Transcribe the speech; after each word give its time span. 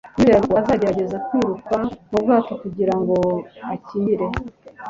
Yizeraga 0.17 0.45
ko 0.51 0.55
azagerageza 0.61 1.17
kwiruka 1.27 1.73
mu 2.09 2.17
bwato 2.23 2.53
kugira 2.61 2.93
ngo 3.01 3.17
akingire 3.73 4.27